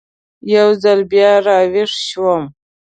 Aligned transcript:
یو 0.55 0.69
ځل 0.83 0.99
بیا 1.11 1.31
را 1.45 1.59
ویښ 1.71 1.91
شوم. 2.09 2.43